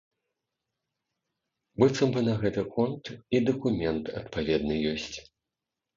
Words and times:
Быццам 1.83 2.09
бы 2.15 2.19
на 2.29 2.33
гэты 2.41 2.61
конт 2.77 3.05
і 3.37 3.45
дакумент 3.51 4.05
адпаведны 4.23 4.75
ёсць. 4.95 5.13